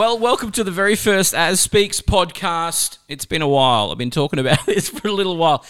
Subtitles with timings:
[0.00, 2.96] Well, welcome to the very first As Speaks podcast.
[3.06, 3.90] It's been a while.
[3.92, 5.62] I've been talking about this for a little while.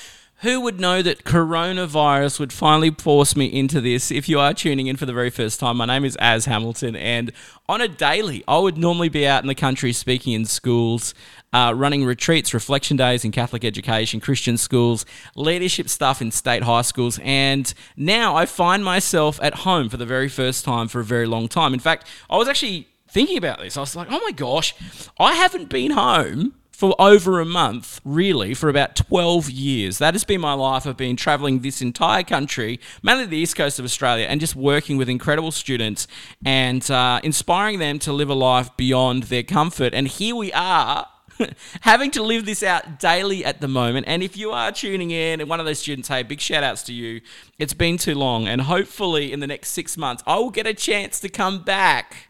[0.43, 4.13] Who would know that coronavirus would finally force me into this?
[4.13, 6.95] If you are tuning in for the very first time, my name is As Hamilton,
[6.95, 7.33] and
[7.69, 11.13] on a daily, I would normally be out in the country speaking in schools,
[11.53, 16.83] uh, running retreats, reflection days in Catholic education, Christian schools, leadership stuff in state high
[16.83, 21.05] schools, and now I find myself at home for the very first time for a
[21.05, 21.75] very long time.
[21.75, 23.77] In fact, I was actually thinking about this.
[23.77, 24.75] I was like, oh my gosh,
[25.19, 29.99] I haven't been home for over a month, really, for about 12 years.
[29.99, 30.87] That has been my life.
[30.87, 34.97] I've been traveling this entire country, mainly the east coast of Australia, and just working
[34.97, 36.07] with incredible students
[36.43, 39.93] and uh, inspiring them to live a life beyond their comfort.
[39.93, 41.07] And here we are.
[41.83, 44.07] having to live this out daily at the moment.
[44.07, 46.83] And if you are tuning in and one of those students, hey, big shout outs
[46.85, 47.21] to you.
[47.59, 48.47] It's been too long.
[48.47, 52.30] And hopefully, in the next six months, I will get a chance to come back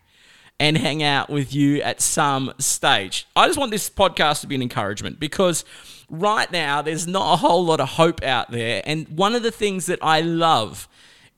[0.60, 3.26] and hang out with you at some stage.
[3.34, 5.64] I just want this podcast to be an encouragement because
[6.10, 8.82] right now there's not a whole lot of hope out there.
[8.84, 10.86] And one of the things that I love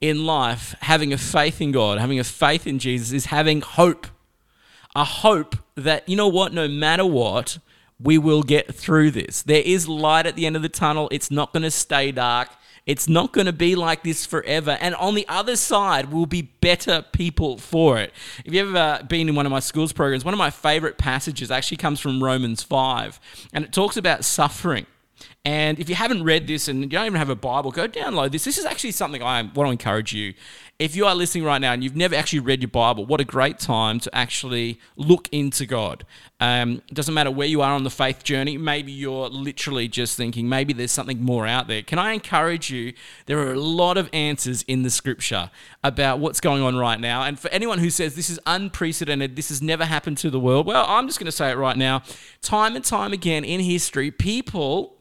[0.00, 4.08] in life, having a faith in God, having a faith in Jesus, is having hope.
[4.94, 7.58] A hope that, you know what, no matter what,
[8.00, 9.42] we will get through this.
[9.42, 11.08] There is light at the end of the tunnel.
[11.12, 12.48] It's not going to stay dark.
[12.84, 14.76] It's not going to be like this forever.
[14.80, 18.12] And on the other side, we'll be better people for it.
[18.44, 21.50] If you've ever been in one of my schools programs, one of my favorite passages
[21.50, 23.20] actually comes from Romans 5,
[23.52, 24.86] and it talks about suffering.
[25.44, 28.30] And if you haven't read this and you don't even have a Bible, go download
[28.30, 28.44] this.
[28.44, 30.34] This is actually something I want to encourage you
[30.82, 33.24] if you are listening right now and you've never actually read your Bible, what a
[33.24, 36.04] great time to actually look into God.
[36.40, 38.58] Um, it doesn't matter where you are on the faith journey.
[38.58, 41.82] Maybe you're literally just thinking, maybe there's something more out there.
[41.82, 42.94] Can I encourage you?
[43.26, 45.52] There are a lot of answers in the scripture
[45.84, 47.22] about what's going on right now.
[47.22, 50.66] And for anyone who says this is unprecedented, this has never happened to the world,
[50.66, 52.02] well, I'm just going to say it right now.
[52.40, 54.96] Time and time again in history, people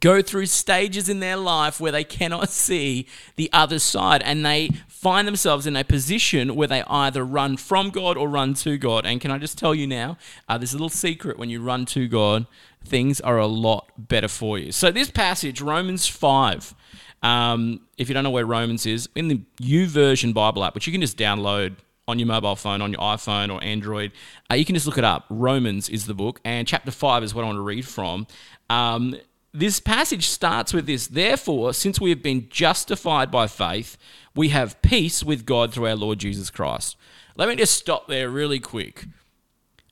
[0.00, 3.06] go through stages in their life where they cannot see
[3.36, 7.90] the other side and they find themselves in a position where they either run from
[7.90, 9.04] God or run to God.
[9.04, 10.16] And can I just tell you now,
[10.48, 12.46] uh, there's a little secret when you run to God,
[12.84, 14.72] things are a lot better for you.
[14.72, 16.74] So, this passage, Romans 5,
[17.22, 20.92] um, if you don't know where Romans is, in the YouVersion Bible app, which you
[20.92, 24.12] can just download on your mobile phone, on your iPhone or Android,
[24.50, 25.24] uh, you can just look it up.
[25.30, 28.26] Romans is the book, and chapter 5 is what I want to read from.
[28.68, 29.16] Um,
[29.54, 33.96] this passage starts with this Therefore, since we have been justified by faith,
[34.34, 36.96] we have peace with God through our Lord Jesus Christ.
[37.36, 39.06] Let me just stop there really quick.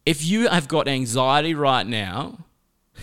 [0.04, 2.38] If you have got anxiety right now,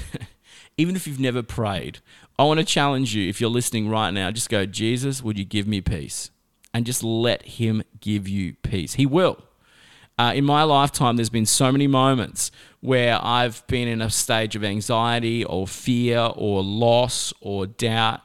[0.78, 2.00] even if you've never prayed,
[2.38, 5.46] I want to challenge you, if you're listening right now, just go, Jesus, would you
[5.46, 6.30] give me peace?
[6.74, 8.96] And just let Him give you peace.
[8.96, 9.44] He will.
[10.18, 14.56] Uh, in my lifetime, there's been so many moments where I've been in a stage
[14.56, 18.22] of anxiety or fear or loss or doubt.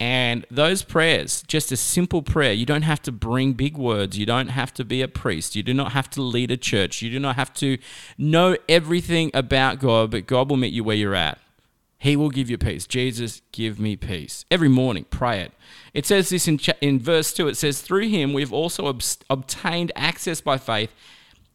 [0.00, 4.16] And those prayers, just a simple prayer, you don't have to bring big words.
[4.16, 5.56] You don't have to be a priest.
[5.56, 7.02] You do not have to lead a church.
[7.02, 7.78] You do not have to
[8.16, 11.38] know everything about God, but God will meet you where you're at.
[12.00, 12.86] He will give you peace.
[12.86, 14.44] Jesus, give me peace.
[14.52, 15.52] Every morning, pray it.
[15.92, 19.90] It says this in, in verse 2 it says, Through him we've also ob- obtained
[19.96, 20.92] access by faith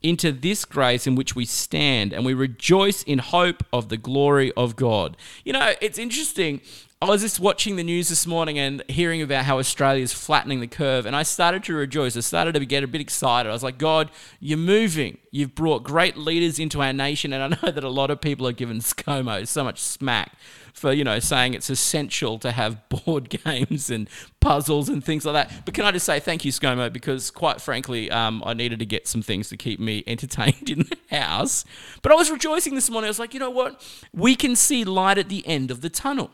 [0.03, 4.51] into this grace in which we stand and we rejoice in hope of the glory
[4.55, 5.17] of God.
[5.43, 6.61] You know, it's interesting.
[7.03, 10.61] I was just watching the news this morning and hearing about how Australia is flattening
[10.61, 12.15] the curve, and I started to rejoice.
[12.15, 13.49] I started to get a bit excited.
[13.49, 14.09] I was like, God,
[14.39, 15.17] you're moving.
[15.29, 18.47] You've brought great leaders into our nation, and I know that a lot of people
[18.47, 20.31] are given ScoMo so much smack
[20.73, 24.09] for you know saying it's essential to have board games and
[24.39, 25.65] puzzles and things like that.
[25.65, 28.85] But can I just say thank you, ScoMo, because quite frankly, um, I needed to
[28.85, 31.65] get some things to keep me entertained in the house.
[32.01, 33.07] But I was rejoicing this morning.
[33.07, 33.85] I was like, you know what?
[34.13, 36.31] We can see light at the end of the tunnel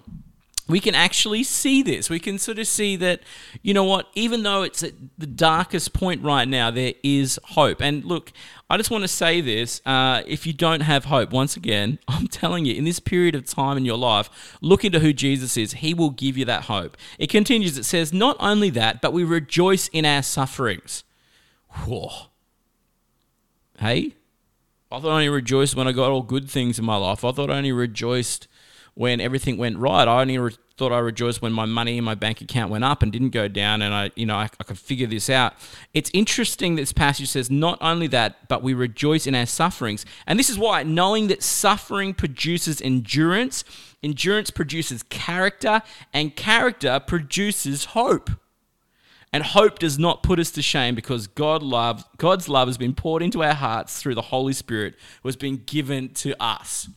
[0.69, 2.09] we can actually see this.
[2.09, 3.22] We can sort of see that,
[3.63, 7.81] you know what, even though it's at the darkest point right now, there is hope.
[7.81, 8.31] And look,
[8.69, 12.27] I just want to say this uh, if you don't have hope, once again, I'm
[12.27, 15.74] telling you, in this period of time in your life, look into who Jesus is.
[15.74, 16.95] He will give you that hope.
[17.18, 21.04] It continues, it says, Not only that, but we rejoice in our sufferings.
[21.69, 22.12] Whoa.
[23.80, 24.13] Hey?
[24.92, 27.24] I thought I only rejoiced when I got all good things in my life.
[27.24, 28.48] I thought I only rejoiced
[28.95, 30.07] when everything went right.
[30.07, 33.03] I only re- thought I rejoiced when my money in my bank account went up
[33.03, 35.53] and didn't go down, and I, you know, I, I could figure this out.
[35.94, 40.39] It's interesting this passage says not only that, but we rejoice in our sufferings, and
[40.39, 43.63] this is why knowing that suffering produces endurance,
[44.01, 45.81] endurance produces character,
[46.13, 48.30] and character produces hope.
[49.31, 52.95] And hope does not put us to shame because God love, God's love has been
[52.95, 56.89] poured into our hearts through the Holy Spirit who has been given to us.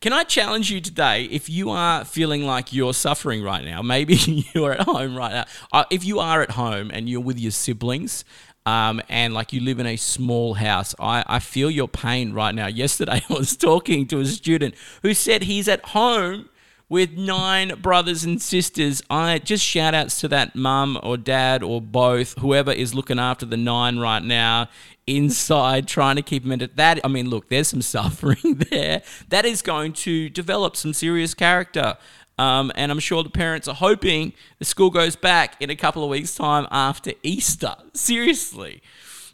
[0.00, 3.82] Can I challenge you today if you are feeling like you're suffering right now?
[3.82, 4.14] Maybe
[4.54, 5.44] you're at home right now.
[5.72, 8.24] Uh, if you are at home and you're with your siblings,
[8.64, 12.54] um, and like you live in a small house, I, I feel your pain right
[12.54, 12.66] now.
[12.66, 16.48] Yesterday, I was talking to a student who said he's at home
[16.90, 19.02] with nine brothers and sisters.
[19.08, 23.46] I just shout outs to that mum or dad or both, whoever is looking after
[23.46, 24.68] the nine right now
[25.06, 27.00] inside trying to keep them into that.
[27.02, 29.02] I mean, look, there's some suffering there.
[29.30, 31.96] That is going to develop some serious character.
[32.38, 36.02] Um, and I'm sure the parents are hoping the school goes back in a couple
[36.02, 37.76] of weeks' time after Easter.
[37.94, 38.82] Seriously.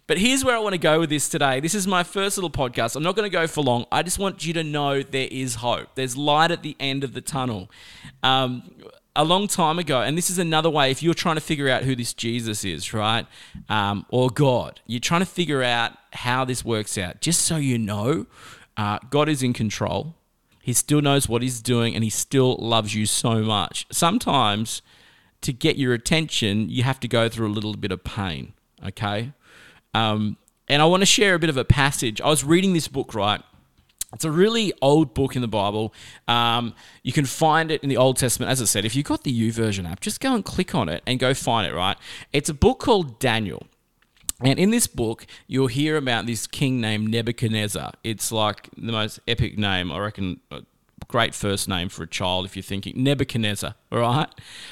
[0.07, 1.59] But here's where I want to go with this today.
[1.59, 2.95] This is my first little podcast.
[2.95, 3.87] I'm not going to go for long.
[3.91, 5.89] I just want you to know there is hope.
[5.97, 7.69] There's light at the end of the tunnel.
[8.23, 8.63] Um,
[9.17, 11.83] a long time ago, and this is another way if you're trying to figure out
[11.83, 13.27] who this Jesus is, right?
[13.69, 17.21] Um, or God, you're trying to figure out how this works out.
[17.21, 18.27] Just so you know,
[18.77, 20.15] uh, God is in control.
[20.63, 23.87] He still knows what he's doing and he still loves you so much.
[23.91, 24.83] Sometimes
[25.41, 28.53] to get your attention, you have to go through a little bit of pain,
[28.85, 29.33] okay?
[29.97, 30.37] Um,
[30.69, 32.21] and I want to share a bit of a passage.
[32.21, 33.41] I was reading this book, right?
[34.13, 35.93] It's a really old book in the Bible.
[36.29, 38.51] Um, you can find it in the Old Testament.
[38.51, 41.03] As I said, if you've got the YouVersion app, just go and click on it
[41.07, 41.97] and go find it, right?
[42.33, 43.67] It's a book called Daniel.
[44.41, 47.93] And in this book, you'll hear about this king named Nebuchadnezzar.
[48.05, 50.41] It's like the most epic name, I reckon,
[51.09, 54.29] great first name for a child if you're thinking Nebuchadnezzar, all right?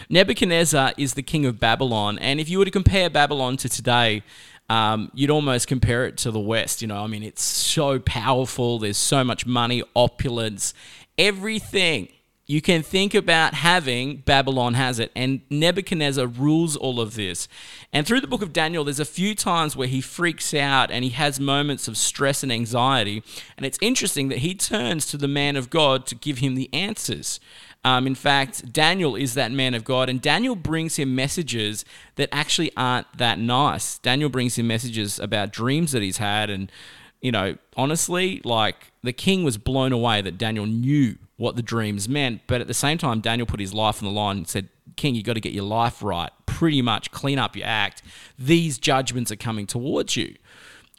[0.09, 2.19] Nebuchadnezzar is the king of Babylon.
[2.19, 4.23] And if you were to compare Babylon to today,
[4.69, 6.82] um, you'd almost compare it to the West.
[6.82, 8.78] You know, I mean, it's so powerful.
[8.78, 10.75] There's so much money, opulence,
[11.19, 12.08] everything
[12.46, 15.11] you can think about having, Babylon has it.
[15.16, 17.49] And Nebuchadnezzar rules all of this.
[17.90, 21.05] And through the book of Daniel, there's a few times where he freaks out and
[21.05, 23.22] he has moments of stress and anxiety.
[23.56, 26.69] And it's interesting that he turns to the man of God to give him the
[26.75, 27.40] answers.
[27.85, 31.85] Um, in fact, Daniel is that man of God, and Daniel brings him messages
[32.17, 33.99] that actually aren't that nice.
[33.99, 36.73] Daniel brings him messages about dreams that he's had, and
[37.21, 42.09] you know, honestly, like the king was blown away that Daniel knew what the dreams
[42.09, 44.69] meant, but at the same time, Daniel put his life on the line and said,
[44.97, 46.31] King, you got to get your life right.
[46.47, 48.03] Pretty much clean up your act.
[48.39, 50.37] These judgments are coming towards you.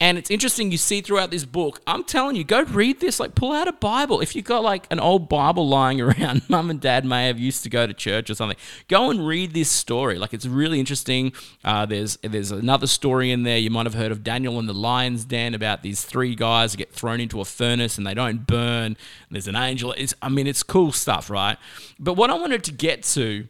[0.01, 1.80] And it's interesting you see throughout this book.
[1.88, 3.18] I'm telling you, go read this.
[3.18, 4.19] Like, pull out a Bible.
[4.19, 7.63] If you've got like an old Bible lying around, mum and dad may have used
[7.63, 8.57] to go to church or something.
[8.89, 10.18] Go and read this story.
[10.18, 11.31] Like, it's really interesting.
[11.63, 13.57] Uh, there's there's another story in there.
[13.57, 16.77] You might have heard of Daniel and the lion's den about these three guys who
[16.77, 18.98] get thrown into a furnace and they don't burn.
[19.31, 19.94] There's an angel.
[19.98, 21.57] It's I mean, it's cool stuff, right?
[22.00, 23.48] But what I wanted to get to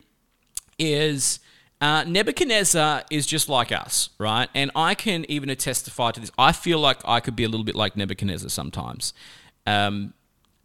[0.78, 1.40] is
[1.82, 4.50] uh, Nebuchadnezzar is just like us, right?
[4.56, 6.32] And I can even testify to this.
[6.38, 9.14] I feel like I could be a little bit like Nebuchadnezzar sometimes.
[9.68, 10.14] Um,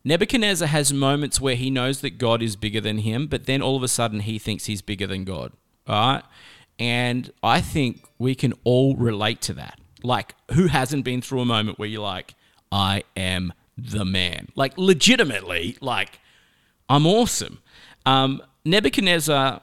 [0.04, 3.76] Nebuchadnezzar has moments where he knows that God is bigger than him, but then all
[3.76, 5.52] of a sudden he thinks he's bigger than God,
[5.86, 6.22] right?
[6.78, 9.78] And I think we can all relate to that.
[10.02, 12.34] Like, who hasn't been through a moment where you're like,
[12.72, 14.48] I am the man?
[14.54, 16.20] Like, legitimately, like,
[16.88, 17.58] I'm awesome.
[18.06, 19.60] Um, Nebuchadnezzar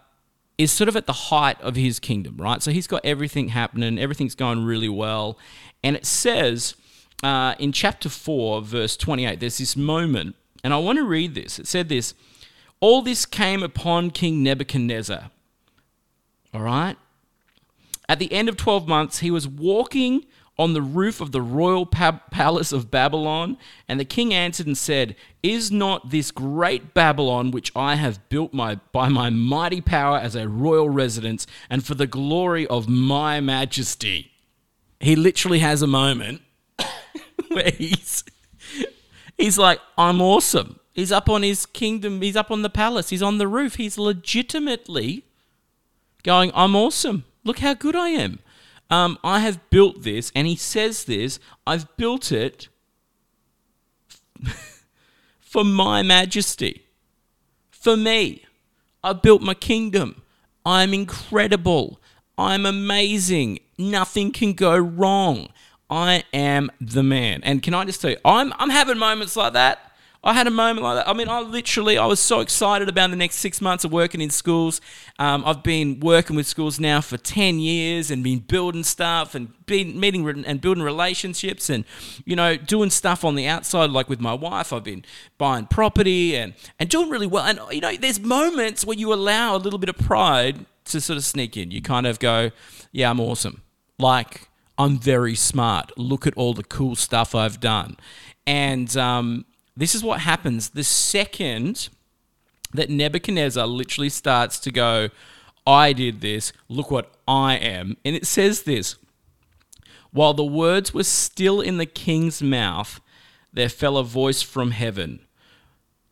[0.58, 2.62] is sort of at the height of his kingdom, right?
[2.64, 5.38] So he's got everything happening, everything's going really well.
[5.84, 6.76] And it says
[7.24, 11.60] uh, in chapter 4, verse 28, there's this moment, and I want to read this.
[11.60, 12.14] It said this
[12.80, 15.30] All this came upon King Nebuchadnezzar.
[16.54, 16.98] All right?
[18.10, 20.26] At the end of 12 months, he was walking
[20.60, 23.58] on the roof of the royal palace of Babylon.
[23.88, 28.54] And the king answered and said, Is not this great Babylon, which I have built
[28.54, 33.40] my, by my mighty power as a royal residence, and for the glory of my
[33.40, 34.32] majesty?
[35.00, 36.42] He literally has a moment
[37.50, 38.24] where he's,
[39.38, 40.80] he's like, I'm awesome.
[40.94, 43.76] He's up on his kingdom, he's up on the palace, he's on the roof.
[43.76, 45.24] He's legitimately
[46.24, 47.26] going, I'm awesome.
[47.44, 48.40] Look how good I am.
[48.90, 52.70] Um, I have built this, and he says this I've built it
[55.40, 56.86] for my majesty,
[57.70, 58.44] for me.
[59.04, 60.22] I've built my kingdom.
[60.66, 62.02] I'm incredible.
[62.38, 63.60] I'm amazing.
[63.78, 65.48] Nothing can go wrong.
[65.90, 67.42] I am the man.
[67.44, 69.87] And can I just tell you, I'm, I'm having moments like that.
[70.28, 71.08] I had a moment like that.
[71.08, 74.20] I mean, I literally, I was so excited about the next six months of working
[74.20, 74.82] in schools.
[75.20, 79.54] Um, I've been working with schools now for 10 years and been building stuff and
[79.68, 81.86] been meeting and building relationships and,
[82.26, 84.74] you know, doing stuff on the outside, like with my wife.
[84.74, 85.06] I've been
[85.38, 87.46] buying property and, and doing really well.
[87.46, 91.16] And, you know, there's moments where you allow a little bit of pride to sort
[91.16, 91.72] of sneak in.
[91.72, 92.52] You kind of go,
[92.92, 93.62] yeah, I'm awesome.
[93.98, 95.98] Like, I'm very smart.
[95.98, 97.96] Look at all the cool stuff I've done.
[98.46, 99.46] And, um,
[99.78, 101.90] this is what happens the second
[102.74, 105.10] that Nebuchadnezzar literally starts to go,
[105.66, 107.98] I did this, look what I am.
[108.04, 108.96] And it says this
[110.12, 113.00] While the words were still in the king's mouth,
[113.54, 115.20] there fell a voice from heaven.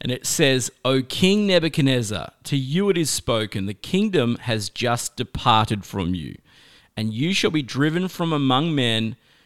[0.01, 5.15] And it says, O King Nebuchadnezzar, to you it is spoken, the kingdom has just
[5.15, 6.37] departed from you,
[6.95, 9.15] and you shall be driven from among men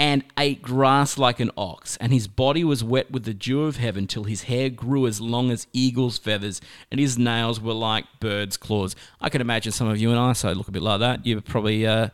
[0.00, 3.76] and ate grass like an ox, and his body was wet with the dew of
[3.76, 8.06] heaven till his hair grew as long as eagle's feathers, and his nails were like
[8.18, 8.96] bird's claws.
[9.20, 11.26] I can imagine some of you and I so look a bit like that.
[11.26, 12.12] You're probably uh, a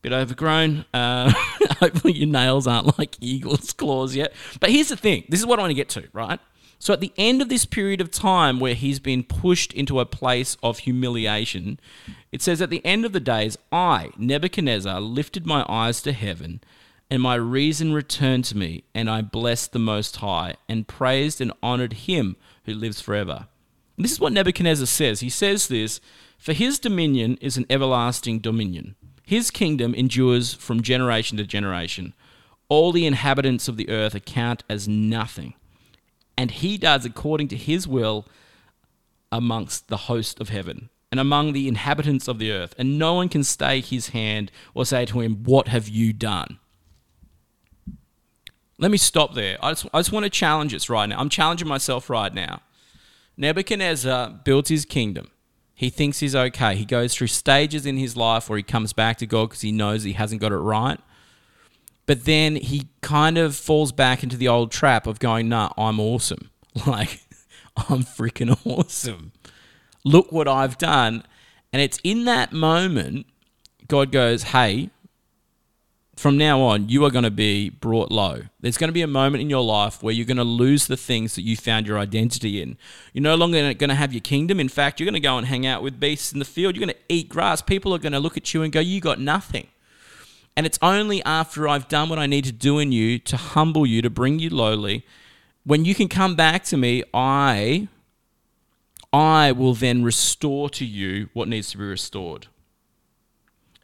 [0.00, 0.84] bit overgrown.
[0.94, 1.32] Uh,
[1.80, 4.32] hopefully, your nails aren't like eagle's claws yet.
[4.60, 6.38] But here's the thing this is what I want to get to, right?
[6.78, 10.06] So, at the end of this period of time where he's been pushed into a
[10.06, 11.80] place of humiliation,
[12.30, 16.60] it says, At the end of the days, I, Nebuchadnezzar, lifted my eyes to heaven
[17.10, 21.52] and my reason returned to me, and I blessed the Most High, and praised and
[21.62, 23.46] honored him who lives forever.
[23.96, 25.20] And this is what Nebuchadnezzar says.
[25.20, 26.00] He says this
[26.38, 32.14] For his dominion is an everlasting dominion, his kingdom endures from generation to generation.
[32.68, 35.54] All the inhabitants of the earth account as nothing,
[36.36, 38.26] and he does according to his will
[39.30, 43.28] amongst the host of heaven and among the inhabitants of the earth, and no one
[43.28, 46.58] can stay his hand or say to him, What have you done?
[48.84, 49.56] Let me stop there.
[49.62, 51.18] I just, I just want to challenge us right now.
[51.18, 52.60] I'm challenging myself right now.
[53.34, 55.28] Nebuchadnezzar built his kingdom.
[55.72, 56.76] He thinks he's okay.
[56.76, 59.72] He goes through stages in his life where he comes back to God because he
[59.72, 61.00] knows he hasn't got it right.
[62.04, 65.98] But then he kind of falls back into the old trap of going, nah, I'm
[65.98, 66.50] awesome.
[66.86, 67.22] Like,
[67.88, 69.32] I'm freaking awesome.
[70.04, 71.22] Look what I've done.
[71.72, 73.24] And it's in that moment,
[73.88, 74.90] God goes, hey,
[76.16, 78.42] from now on, you are going to be brought low.
[78.60, 80.96] There's going to be a moment in your life where you're going to lose the
[80.96, 82.76] things that you found your identity in.
[83.12, 84.60] You're no longer going to have your kingdom.
[84.60, 86.76] In fact, you're going to go and hang out with beasts in the field.
[86.76, 87.62] You're going to eat grass.
[87.62, 89.66] People are going to look at you and go, You got nothing.
[90.56, 93.84] And it's only after I've done what I need to do in you to humble
[93.84, 95.04] you, to bring you lowly,
[95.64, 97.88] when you can come back to me, I
[99.12, 102.48] I will then restore to you what needs to be restored.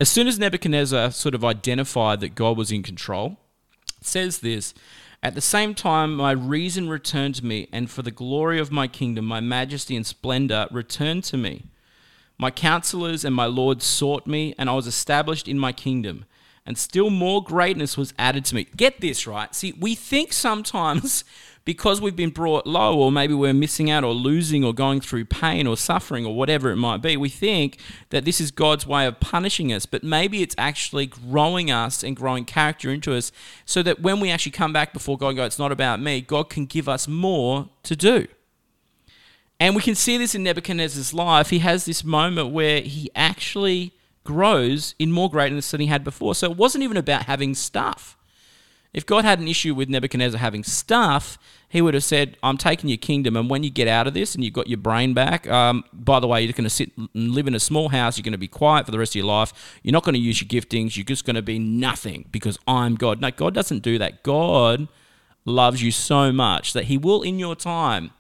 [0.00, 3.36] As soon as Nebuchadnezzar sort of identified that God was in control,
[4.00, 4.72] says this
[5.22, 8.88] At the same time, my reason returned to me, and for the glory of my
[8.88, 11.66] kingdom, my majesty and splendor returned to me.
[12.38, 16.24] My counselors and my lords sought me, and I was established in my kingdom,
[16.66, 18.66] and still more greatness was added to me.
[18.76, 19.54] Get this right.
[19.54, 21.24] See, we think sometimes
[21.64, 25.24] because we've been brought low, or maybe we're missing out, or losing, or going through
[25.26, 29.06] pain, or suffering, or whatever it might be, we think that this is God's way
[29.06, 29.86] of punishing us.
[29.86, 33.30] But maybe it's actually growing us and growing character into us
[33.64, 36.20] so that when we actually come back before God and go, it's not about me,
[36.20, 38.26] God can give us more to do.
[39.60, 41.50] And we can see this in Nebuchadnezzar's life.
[41.50, 43.92] He has this moment where he actually
[44.24, 46.34] grows in more greatness than he had before.
[46.34, 48.16] So it wasn't even about having stuff.
[48.92, 52.90] If God had an issue with Nebuchadnezzar having stuff, he would have said, I'm taking
[52.90, 55.48] your kingdom, and when you get out of this and you've got your brain back,
[55.48, 58.24] um, by the way, you're going to sit and live in a small house, you're
[58.24, 60.42] going to be quiet for the rest of your life, you're not going to use
[60.42, 63.20] your giftings, you're just going to be nothing because I'm God.
[63.20, 64.24] No, God doesn't do that.
[64.24, 64.88] God
[65.44, 68.10] loves you so much that he will, in your time,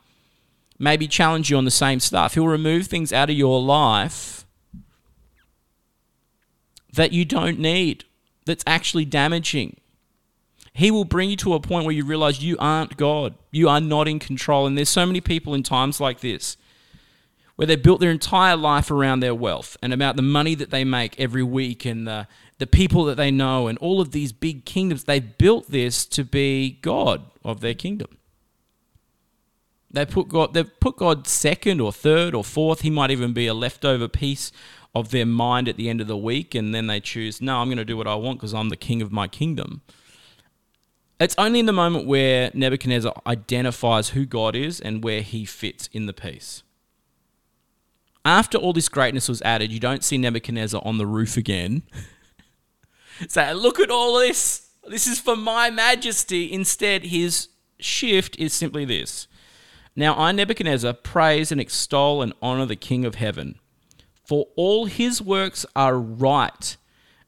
[0.78, 2.34] maybe challenge you on the same stuff.
[2.34, 4.39] He'll remove things out of your life
[6.94, 8.04] that you don't need,
[8.46, 9.80] that's actually damaging
[10.72, 13.34] he will bring you to a point where you realize you aren't God.
[13.50, 14.66] You are not in control.
[14.66, 16.56] And there's so many people in times like this
[17.56, 20.84] where they built their entire life around their wealth and about the money that they
[20.84, 22.26] make every week and the,
[22.58, 25.04] the people that they know and all of these big kingdoms.
[25.04, 28.16] They built this to be God of their kingdom.
[29.90, 32.82] They put God, they've put God second or third or fourth.
[32.82, 34.52] He might even be a leftover piece
[34.94, 37.68] of their mind at the end of the week, and then they choose, no, I'm
[37.68, 39.82] going to do what I want because I'm the king of my kingdom.
[41.18, 45.88] It's only in the moment where Nebuchadnezzar identifies who God is and where he fits
[45.92, 46.62] in the piece.
[48.24, 51.82] After all this greatness was added, you don't see Nebuchadnezzar on the roof again.
[53.28, 54.70] Say, look at all this.
[54.88, 56.50] This is for my majesty.
[56.50, 59.28] Instead, his shift is simply this
[59.96, 63.58] Now I, Nebuchadnezzar, praise and extol and honor the King of heaven,
[64.24, 66.76] for all his works are right,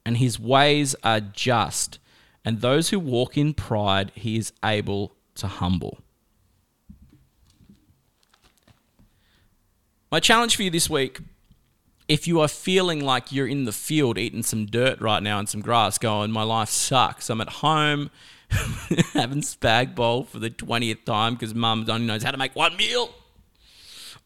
[0.05, 1.99] and his ways are just,
[2.45, 5.99] and those who walk in pride he is able to humble.
[10.11, 11.21] My challenge for you this week
[12.09, 15.49] if you are feeling like you're in the field eating some dirt right now and
[15.49, 17.31] some grass, going, my life sucks.
[17.31, 18.11] I'm at home
[19.13, 22.77] having spag bowl for the 20th time because mum only knows how to make one
[22.77, 23.11] meal.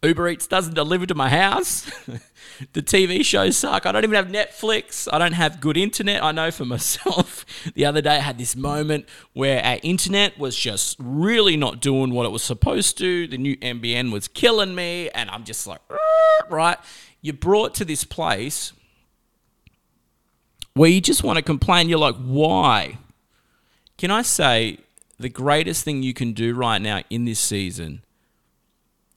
[0.03, 1.85] Uber Eats doesn't deliver to my house.
[2.73, 3.87] the TV shows suck.
[3.87, 5.09] I don't even have Netflix.
[5.11, 6.23] I don't have good internet.
[6.23, 7.45] I know for myself.
[7.75, 12.11] The other day I had this moment where our internet was just really not doing
[12.11, 13.27] what it was supposed to.
[13.27, 15.81] The new NBN was killing me, and I'm just like,
[16.51, 16.79] right?
[17.23, 18.73] You're brought to this place
[20.75, 21.89] where you just want to complain.
[21.89, 22.99] You're like, why?
[23.97, 24.79] Can I say
[25.19, 28.03] the greatest thing you can do right now in this season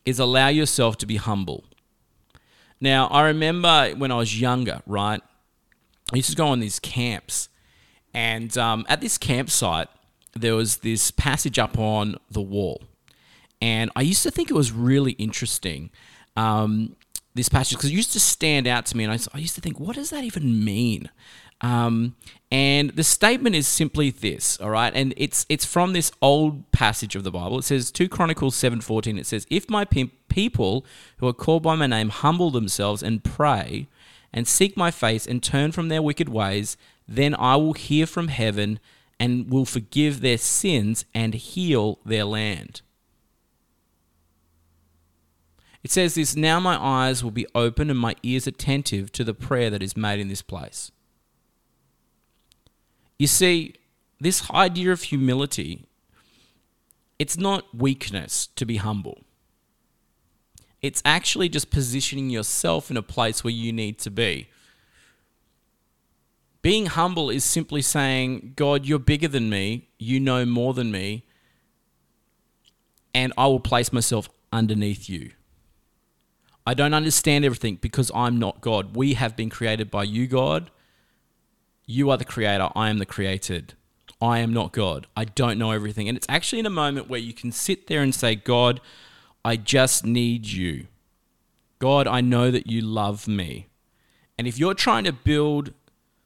[0.05, 1.63] is allow yourself to be humble.
[2.81, 5.21] Now, I remember when I was younger, right?
[6.11, 7.49] I used to go on these camps.
[8.13, 9.89] And um, at this campsite,
[10.33, 12.81] there was this passage up on the wall.
[13.61, 15.91] And I used to think it was really interesting.
[16.35, 16.95] Um,
[17.35, 19.61] this passage because it used to stand out to me, and I, I used to
[19.61, 21.09] think, what does that even mean?
[21.61, 22.15] Um,
[22.51, 27.15] and the statement is simply this, all right, and it's it's from this old passage
[27.15, 27.59] of the Bible.
[27.59, 29.17] It says, two Chronicles seven fourteen.
[29.19, 30.85] It says, "If my pe- people
[31.17, 33.87] who are called by my name humble themselves and pray,
[34.33, 38.29] and seek my face and turn from their wicked ways, then I will hear from
[38.29, 38.79] heaven
[39.19, 42.81] and will forgive their sins and heal their land."
[45.83, 49.33] It says this Now my eyes will be open and my ears attentive to the
[49.33, 50.91] prayer that is made in this place.
[53.19, 53.75] You see,
[54.19, 55.85] this idea of humility,
[57.19, 59.19] it's not weakness to be humble.
[60.81, 64.47] It's actually just positioning yourself in a place where you need to be.
[66.61, 71.25] Being humble is simply saying, God, you're bigger than me, you know more than me,
[73.13, 75.31] and I will place myself underneath you.
[76.65, 78.95] I don't understand everything because I'm not God.
[78.95, 80.71] We have been created by you, God.
[81.91, 82.69] You are the creator.
[82.75, 83.73] I am the created.
[84.21, 85.07] I am not God.
[85.17, 86.07] I don't know everything.
[86.07, 88.79] And it's actually in a moment where you can sit there and say, God,
[89.43, 90.85] I just need you.
[91.79, 93.69] God, I know that you love me.
[94.37, 95.73] And if you're trying to build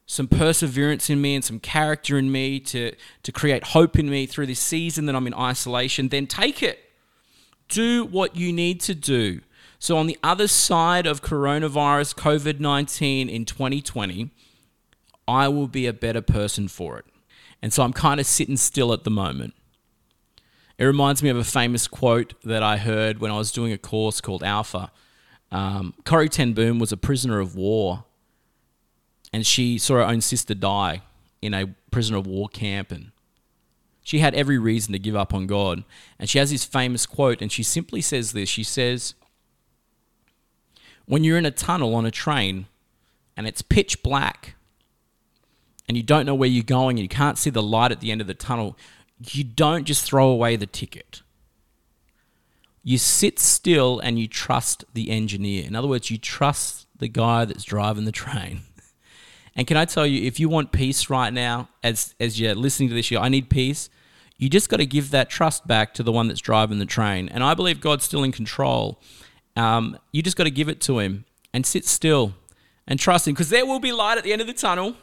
[0.04, 4.26] some perseverance in me and some character in me to, to create hope in me
[4.26, 6.78] through this season that I'm in isolation, then take it.
[7.68, 9.40] Do what you need to do
[9.84, 14.30] so, on the other side of coronavirus, COVID 19 in 2020,
[15.26, 17.06] I will be a better person for it.
[17.62, 19.54] And so I'm kind of sitting still at the moment.
[20.76, 23.78] It reminds me of a famous quote that I heard when I was doing a
[23.78, 24.90] course called Alpha.
[25.50, 28.04] Um, Corrie Ten Boom was a prisoner of war,
[29.32, 31.02] and she saw her own sister die
[31.40, 33.12] in a prisoner of war camp, and
[34.02, 35.84] she had every reason to give up on God.
[36.18, 38.48] And she has this famous quote, and she simply says this.
[38.48, 39.14] She says,
[41.06, 42.66] when you're in a tunnel on a train
[43.36, 44.56] and it's pitch black
[45.88, 48.10] and you don't know where you're going and you can't see the light at the
[48.10, 48.76] end of the tunnel,
[49.30, 51.22] you don't just throw away the ticket.
[52.82, 55.64] You sit still and you trust the engineer.
[55.64, 58.62] In other words, you trust the guy that's driving the train.
[59.56, 62.88] And can I tell you, if you want peace right now, as as you're listening
[62.88, 63.88] to this, you I need peace.
[64.36, 67.28] You just got to give that trust back to the one that's driving the train.
[67.28, 69.00] And I believe God's still in control.
[69.54, 72.34] Um, you just got to give it to him and sit still
[72.86, 74.96] and trust him because there will be light at the end of the tunnel.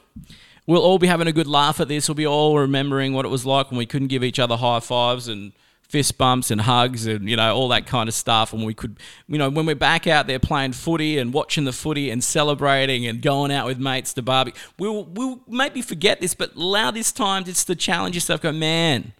[0.67, 2.07] We'll all be having a good laugh at this.
[2.07, 4.79] We'll be all remembering what it was like when we couldn't give each other high
[4.79, 8.53] fives and fist bumps and hugs and you know all that kind of stuff.
[8.53, 8.97] And we could
[9.27, 13.05] you know when we're back out there playing footy and watching the footy and celebrating
[13.07, 17.11] and going out with mates to barbecue we'll we'll maybe forget this but allow this
[17.11, 18.41] time just to challenge yourself.
[18.41, 19.13] Go man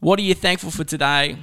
[0.00, 1.36] what are you thankful for today?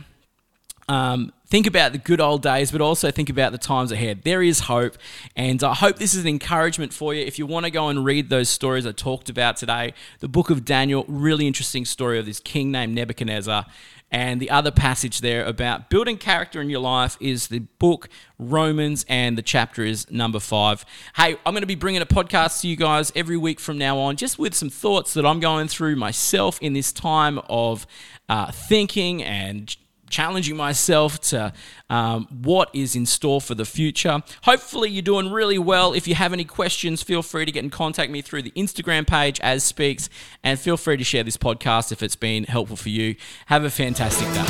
[0.89, 4.23] Um, think about the good old days, but also think about the times ahead.
[4.23, 4.97] There is hope,
[5.35, 7.25] and I hope this is an encouragement for you.
[7.25, 10.49] If you want to go and read those stories I talked about today, the book
[10.49, 13.65] of Daniel, really interesting story of this king named Nebuchadnezzar.
[14.09, 18.07] And the other passage there about building character in your life is the book
[18.39, 20.85] Romans, and the chapter is number five.
[21.17, 23.97] Hey, I'm going to be bringing a podcast to you guys every week from now
[23.97, 27.85] on, just with some thoughts that I'm going through myself in this time of
[28.29, 29.75] uh, thinking and
[30.09, 31.53] challenging myself to
[31.89, 34.21] um, what is in store for the future.
[34.43, 35.93] Hopefully, you're doing really well.
[35.93, 39.05] If you have any questions, feel free to get in contact me through the Instagram
[39.07, 40.09] page as speaks,
[40.43, 43.15] and feel free to share this podcast if it's been helpful for you.
[43.47, 44.45] Have a fantastic day.